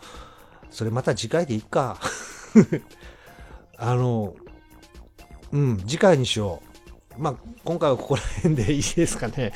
[0.71, 1.99] それまた次回でいっか。
[3.79, 4.35] あの、
[5.53, 6.63] うん、次回にしよ
[7.19, 7.21] う。
[7.21, 9.53] まあ、今回はここら辺でいいですかね。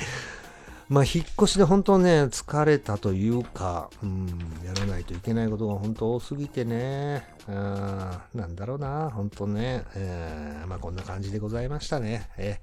[0.91, 4.27] まあ、引っ越しで本当ね、疲れたというか、うん、
[4.65, 12.29] やらないといけないことが本当多すぎてね、うん、なんだろうな、本当ね、えー、まあ、こんな感じでございましたね。
[12.37, 12.59] え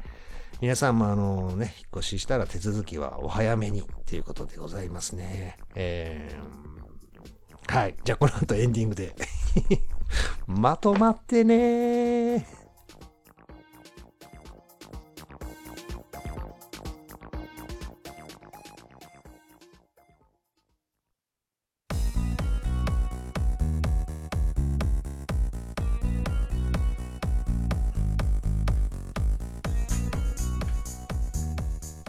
[0.53, 5.57] ー、皆さんもあのね、引っ越ししたら手続きはお早めにっていうことでございますね。
[5.75, 7.95] えー、はい。
[8.05, 9.17] じゃあこの後エンディングで
[10.47, 12.58] まとまってね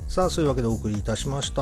[0.09, 1.61] さあ、そういうわけでお送りいたしました。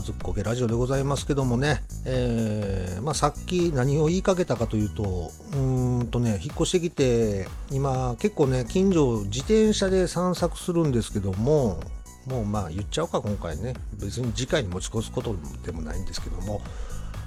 [0.00, 11.80] ずっこけラジオでございますけどもね、えー、まあ、さっき何を言いかけたかというと、うーんとね、引っ越してきて、今結構ね、近所自転車で散策するんですけども、
[12.26, 13.74] もうまあ言っちゃおうか、今回ね。
[13.94, 15.34] 別に次回に持ち越すこと
[15.66, 16.62] でもないんですけども、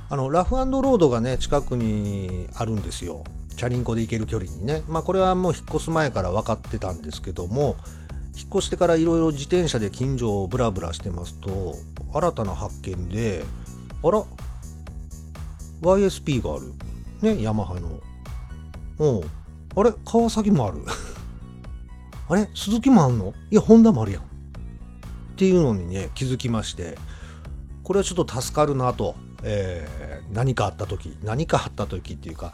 [0.09, 3.25] あの、ラフロードがね、近くにあるんですよ。
[3.57, 4.83] チャリンコで行ける距離にね。
[4.87, 7.75] まあこれはもう引っ越す前から分かってたんですけども、
[8.35, 11.75] 引っ越してからいろいろ自転車で近所をブラブラしてますと
[12.13, 13.43] 新たな発見で
[14.03, 14.23] あら
[15.81, 16.73] YSP がある。
[17.21, 17.99] ねヤマハの。
[18.99, 19.07] う。
[19.19, 19.21] ん
[19.75, 20.79] あれ川崎もある。
[22.29, 23.33] あれ鈴木もあんの？
[23.51, 24.21] いやホンダもあるやん。
[24.21, 24.25] っ
[25.35, 26.97] ていうのにね気づきまして。
[27.83, 32.53] これはちょっと助かるなと、えー、何かあった時何かあった時っていうか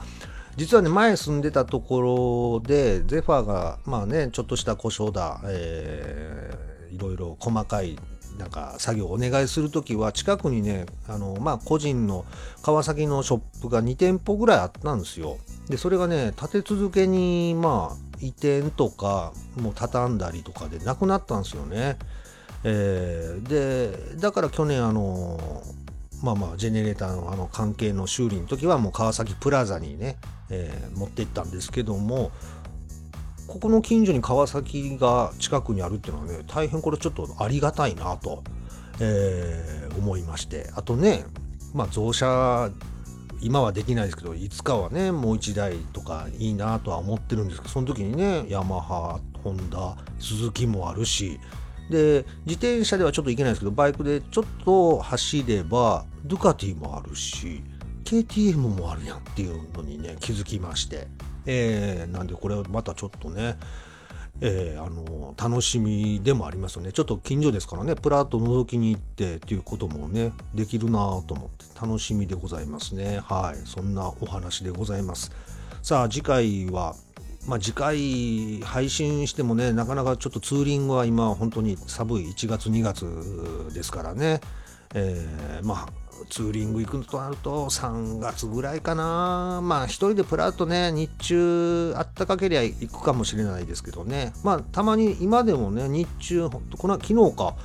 [0.59, 7.97] 実はね、前住んでたところで、ゼファーが、まあね、ちょっとした故障だ、えー、いろいろ細かい、
[8.37, 12.25] なんか作業をお願いするときは、近くにね、あの、まあ個人の
[12.61, 15.37] 川崎のショップが2店舗ぐらいあったんですよ。
[15.69, 21.97] で、それがね、立て続けに、まあ、移転とか、もう畳んだりとかでなくなったんですよね。
[22.65, 25.39] えー、で、だから去年、あの、
[26.21, 30.17] まあまあ、ジェネレーターのあの関係の修理の時はもう川崎プラザにね、
[30.49, 32.31] えー、持って行ったんですけども、
[33.47, 38.43] ここの近所に川崎が近くにあるっていうのはね、大変これちょっとありがたいなと、
[38.99, 40.69] えー、思いまして。
[40.75, 41.25] あとね、
[41.73, 42.69] まあ増車
[43.41, 51.39] 今はできないですけどいつかはねもう1台とかいいなとは思ってるんですけどその時にねヤマハホンダスズキもあるし
[51.89, 57.61] で自転車ではちょっと行けないですけどバイクでちょっと走ればドゥカティもあるし
[58.03, 61.07] KTM もあるやんっていうのにね気づきまして。
[61.45, 63.57] えー、なんでこれまたちょっとね
[64.41, 66.93] えー、あの楽しみでもありますよね。
[66.93, 73.19] ちょっと近所ですからねプラッと覗きに行ってっていうこともねできるなぁと思って楽しみでございますね。
[73.25, 75.31] はいそんなお話でございます。
[75.81, 76.95] さあ次回は
[77.47, 84.39] まあ、次回配信してもねなかなかちょっとツーリングは今本当に寒い1月2月ですからね、
[84.93, 89.61] えー、まあツーリング行くとなると3月ぐらいかな。
[89.63, 94.33] まあ一人でプラッとね日中あったかけりゃ行くかもしれないですけどね。
[94.43, 97.55] まあたまに今でもね日中ほんとこの昨日か。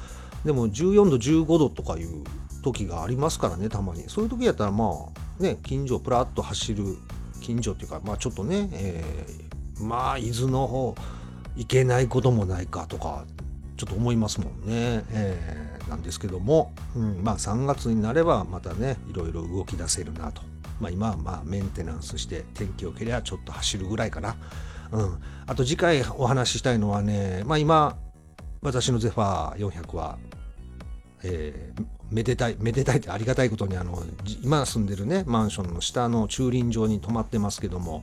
[0.45, 2.23] でも14度15度とかいう
[2.63, 4.05] 時がありますからねたまに。
[4.09, 4.91] そういう時やったらま
[5.39, 6.97] あね近所プラッと走る
[7.41, 10.95] 近所っていうかまあちょっとね、えー、まあ伊豆の方
[11.57, 13.25] 行けないこともないかとか
[13.77, 15.05] ちょっと思いますもんね。
[15.11, 15.74] えー。
[15.95, 20.43] なんですけども、うん、まあ3月になればまたねいろいろ動き出せるなと、
[20.81, 24.37] まあ、今はまあメンテナンスして天気良ければちょっと走るぐらいかな、
[24.91, 27.97] うん、あと次回お話ししたいのはね、まあ、今
[28.61, 30.19] 私のゼファー400は、
[31.23, 34.03] えー、めでたいめでたいってありがたいことにあの
[34.43, 38.03] 今住んでるねマンションの下の駐輪場に泊まってますけども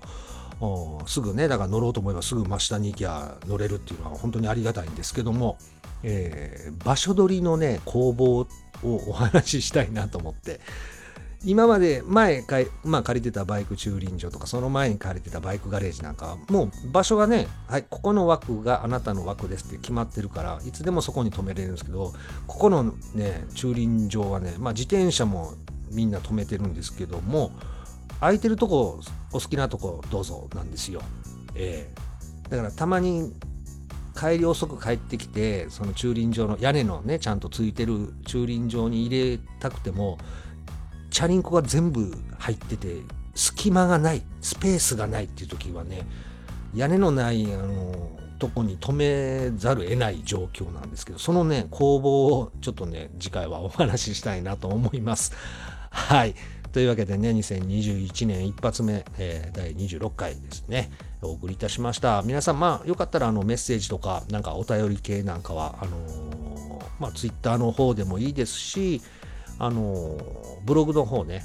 [1.07, 5.57] すぐねだから乗ろうと思えばすぐ真下に行きゃ乗れるっていうのは本当にありがたいんですけども
[6.03, 8.47] えー、場所取りのね工房を
[8.83, 10.59] お話ししたいなと思って
[11.43, 22.13] 今まで前か、まあ、借りてたバイク駐輪場とかその前に借りてたバイクガレージなんかはもう場所がね、はい、ここの枠があなたの枠ですって決まってるからいつでもそこに止めれるんですけど
[22.45, 22.83] ここの
[23.15, 25.53] ね駐輪場はね、まあ、自転車も
[25.91, 27.51] みんな止めてるんですけども
[28.19, 28.99] 空いてるとこ
[29.33, 31.01] お好きなとこどうぞなんですよ。
[31.55, 33.33] えー、だからたまに
[34.15, 40.17] 帰り遅く帰ってきてその駐輪場の屋根のねちゃんとついてる駐輪場に入れたくても
[41.09, 42.97] チャリンコが全部入ってて
[43.35, 46.05] 隙間がないスペースがないっていう時はね
[46.73, 55.33] 屋根のないあのとこに止めざるを得ない状況なんですけどそのね工房をちょっとね次回はお話ししたいなと思います。
[55.91, 56.35] はい
[56.71, 60.89] というわけでね、2021年一発目、えー、第26回ですね、
[61.21, 62.21] お送りいたしました。
[62.21, 69.01] 皆さん、まあ、よかったらあのメッセージとか、なんかお便り系なんかは、あのー、まあ、ツイッターの方でもいいですし、
[69.59, 71.43] あのー、ブログの方ね、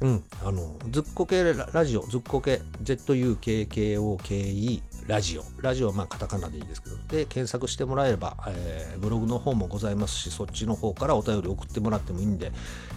[0.00, 5.44] うん、あの、ずっこけラジオ、ずっこけ、ZUKKOKE ラジオ。
[5.60, 12.50] ラジオはまあカタカナでいいですけど、で、検索してもらえれば、えー、ブログの方もございますし、そっちの方からお便り送ってもらってもいいんで、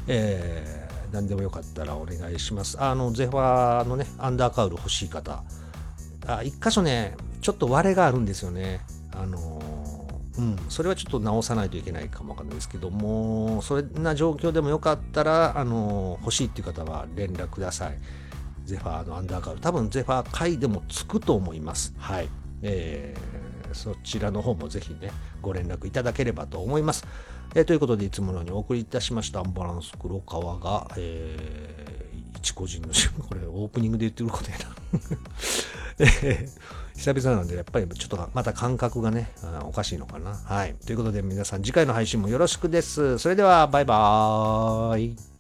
[0.08, 2.78] えー、何でもよかったらお願いします。
[2.82, 5.44] あの、ゼファーのね、アンダーカウル欲しい方、
[6.28, 8.82] あ、一箇所ね、ちょっと割れがあるんですよね。
[9.14, 9.62] あの
[10.38, 17.98] うん、それはちょっと直さないといけないかもわかんないですけども、そんな状況でもよかったら、あの、欲しいっていう方は連絡ください。
[18.66, 19.62] ゼファーのアンダーカール。
[19.62, 21.94] 多分ゼファー回でもつくと思います。
[21.98, 22.28] はい。
[22.62, 25.12] えー、そちらの方もぜひね、
[25.42, 27.06] ご連絡いただければと思います。
[27.54, 32.90] えー、ということで、いつものようにお送りいたしましたアンバランス黒川が、えー、一個人の、
[33.28, 34.66] これオープニングで言ってることやな。
[36.00, 39.30] えー久々なんで、やっぱりちょっとまた感覚がね、
[39.64, 40.34] おかしいのかな。
[40.34, 40.76] はい。
[40.86, 43.20] ということで皆さん次回の配信もよろしくです。
[43.20, 45.35] それでは、バイバーイ。